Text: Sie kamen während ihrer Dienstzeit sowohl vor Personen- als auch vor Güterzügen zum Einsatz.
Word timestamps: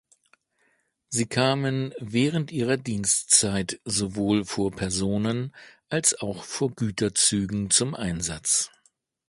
Sie 1.09 1.27
kamen 1.27 1.93
während 1.99 2.51
ihrer 2.51 2.75
Dienstzeit 2.77 3.79
sowohl 3.85 4.45
vor 4.45 4.71
Personen- 4.71 5.53
als 5.89 6.19
auch 6.21 6.43
vor 6.43 6.71
Güterzügen 6.71 7.69
zum 7.69 7.93
Einsatz. 7.93 8.71